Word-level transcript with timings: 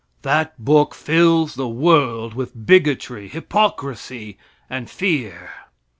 That 0.23 0.57
book 0.57 0.95
fills 0.95 1.53
the 1.53 1.67
world 1.69 2.33
with 2.33 2.65
bigotry, 2.65 3.27
hypocrisy 3.27 4.35
and 4.67 4.89
fear. 4.89 5.51